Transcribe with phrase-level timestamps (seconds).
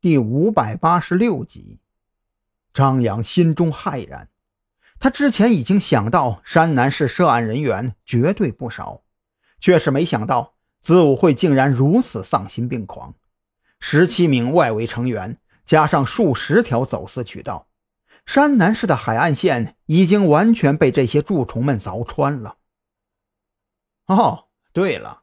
[0.00, 1.80] 第五百八十六集。
[2.72, 4.28] 张扬心中骇然，
[5.00, 9.02] 他之前已经想到山南市涉案人员绝对不少，
[9.58, 13.14] 却是没想到子午会竟然如此丧心病狂。
[13.80, 17.66] 十七名外围成员，加上数十条走私渠道，
[18.24, 22.58] 山南市的海岸线已经完全被这些蛀虫们凿穿了。
[24.06, 25.22] 哦，对了。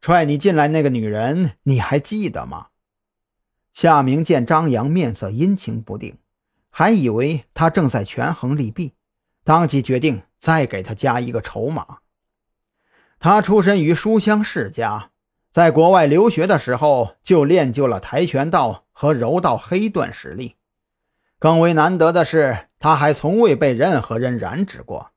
[0.00, 2.68] 踹你进来那个女人，你还记得吗？
[3.76, 6.16] 夏明见张扬面色阴晴不定，
[6.70, 8.94] 还以为他正在权衡利弊，
[9.44, 11.98] 当即决定再给他加一个筹码。
[13.18, 15.10] 他出身于书香世家，
[15.50, 20.54] 在国外留学的时候就练就了跆拳道和柔道黑段实力。
[21.38, 25.10] 更为难得的是，他还从未被任何人染指过，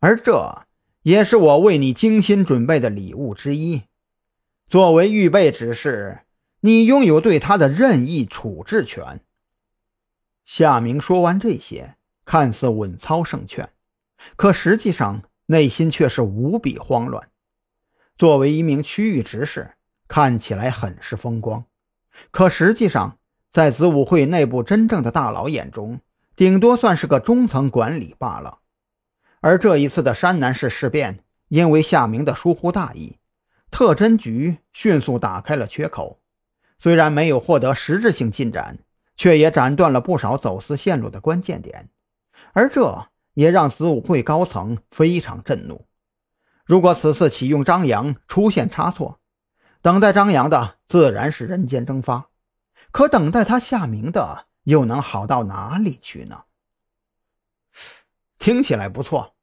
[0.00, 0.66] 而这
[1.04, 3.84] 也是我为你精心准备的礼物之一。
[4.68, 6.18] 作为预备指示，
[6.66, 9.20] 你拥有对他的任意处置权。
[10.46, 13.68] 夏明说完这些，看似稳操胜券，
[14.34, 17.28] 可实际上内心却是无比慌乱。
[18.16, 19.72] 作为一名区域执事，
[20.08, 21.66] 看起来很是风光，
[22.30, 23.18] 可实际上，
[23.50, 26.00] 在子午会内部真正的大佬眼中，
[26.34, 28.60] 顶多算是个中层管理罢了。
[29.40, 33.18] 而这一次的山南市事变，因为夏明的疏忽大意。
[33.70, 36.20] 特侦局迅速打开了缺口，
[36.84, 38.78] 虽然没有获得实质性进展，
[39.16, 41.88] 却也斩断了不少走私线路的关键点，
[42.52, 45.86] 而这也让子午会高层非常震怒。
[46.66, 49.18] 如果此次启用张扬出现差错，
[49.80, 52.28] 等待张扬的自然是人间蒸发，
[52.90, 56.42] 可等待他下明的又能好到哪里去呢？
[58.38, 59.34] 听起来不错。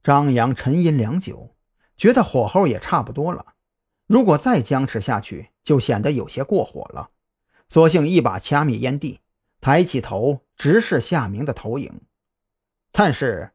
[0.00, 1.56] 张扬沉吟良久。
[1.96, 3.55] 觉得火候也差不多了，
[4.06, 7.10] 如果再僵持下去，就显得有些过火了。
[7.68, 9.20] 索性一把掐灭烟蒂，
[9.60, 12.00] 抬起头直视夏明的投影。
[12.92, 13.50] 但是，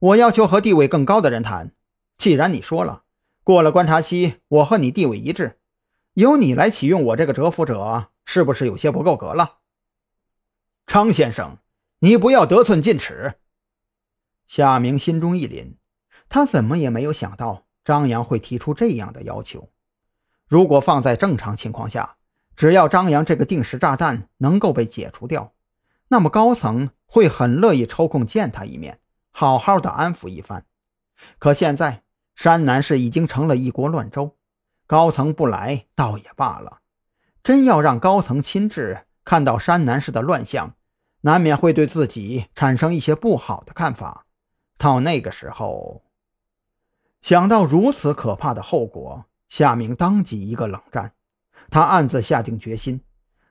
[0.00, 1.72] 我要求和地位更高的人谈。
[2.18, 3.04] 既然你说了，
[3.44, 5.58] 过了观察期，我和你地位一致，
[6.14, 9.58] 由你来启用我这个蛰伏者，是不是有些不够格了？
[10.86, 11.58] 张先生，
[12.00, 13.34] 你不要得寸进尺。
[14.46, 15.76] 夏明心中一凛，
[16.28, 17.66] 他怎么也没有想到。
[17.84, 19.70] 张扬会提出这样的要求。
[20.52, 22.16] 如果放在正常情况下，
[22.54, 25.54] 只要张扬这个定时炸弹能够被解除掉，
[26.08, 30.66] 那么高层会很乐意抽空见他一面，好好的安抚一番。
[31.38, 32.02] 可现在
[32.34, 34.36] 山南市已经成了一锅乱粥，
[34.86, 36.80] 高层不来倒也罢了，
[37.42, 40.74] 真要让高层亲自看到山南市的乱象，
[41.22, 44.26] 难免会对自己产生一些不好的看法。
[44.76, 46.02] 到那个时候。
[47.22, 51.12] 想到如此可怕的后果，夏明当即一个冷战。
[51.68, 53.02] 他暗自下定决心，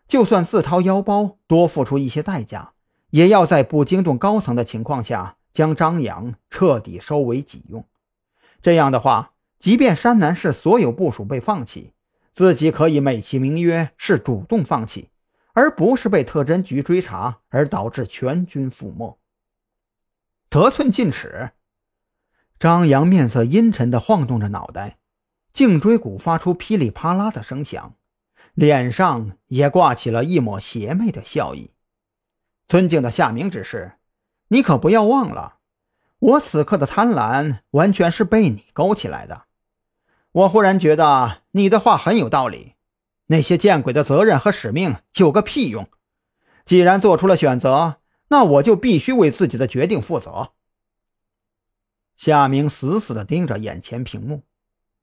[0.08, 2.74] 就算自掏腰包多付出一些代价，
[3.12, 7.86] 也要在不惊动高层的情况下将张扬彻底收为己用。
[8.64, 11.94] 这样的话，即便山南市所有部署被放弃，
[12.34, 15.10] 自己可以美其名曰是主动放弃，
[15.54, 19.20] 而不是被特侦局追查而导致全军覆没。
[20.50, 21.52] 得寸进尺。
[22.58, 24.98] 张扬面色阴沉地晃动着脑袋，
[25.54, 27.96] 颈椎骨发出噼里啪啦的声响，
[28.54, 31.72] 脸上也挂起了一抹邪魅的笑意。
[32.68, 33.94] 尊敬的夏明指示，
[34.48, 35.58] 你可不要忘了，
[36.20, 39.44] 我此刻的贪婪完全是被你勾起来的。
[40.32, 42.76] 我忽然觉得你的话很有道理，
[43.28, 45.90] 那些见鬼的责任和使命有个屁用！
[46.64, 47.98] 既然做出了选择，
[48.30, 50.54] 那我就必须为自己的决定负责。
[52.16, 54.44] 夏明死死地盯着眼前屏幕，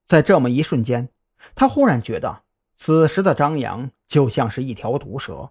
[0.09, 1.11] 在这么一瞬间，
[1.55, 5.51] 他忽然觉得此时的张扬就像是一条毒蛇，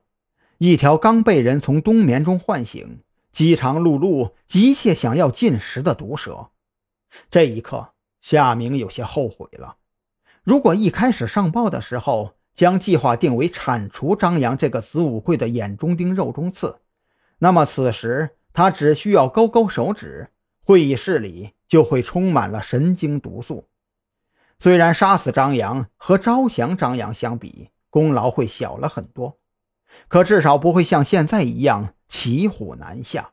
[0.57, 6.49] 一条刚被人从冬眠中唤醒、饥肠辘辘、急切想要进食的毒蛇。
[7.29, 9.75] 这一刻，夏明有些后悔了。
[10.43, 16.79] 如果一开始上报的时候将计划定为铲除张扬这个子午会的眼中钉、肉中刺，
[17.37, 20.31] 那么此时他只需要勾勾手指，
[20.63, 21.51] 会议室里。
[21.67, 23.67] 就会充满了神经毒素。
[24.59, 29.39] 虽然杀死张扬和招降张扬相比，功劳会小了很多，
[30.07, 33.31] 可至少不会像现在一样骑虎难下。